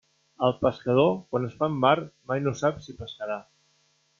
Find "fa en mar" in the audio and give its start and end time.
1.59-1.93